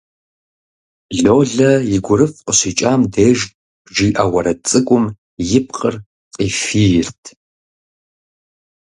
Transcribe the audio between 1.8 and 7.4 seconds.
и гурыфӀ къыщикӀам деж жиӀэ уэрэд цӀыкӀум и пкъыр къифийрт.